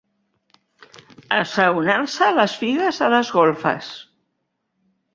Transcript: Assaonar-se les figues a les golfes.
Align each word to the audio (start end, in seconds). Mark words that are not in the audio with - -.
Assaonar-se 1.37 2.31
les 2.41 2.57
figues 2.65 3.05
a 3.09 3.13
les 3.19 3.33
golfes. 3.39 3.95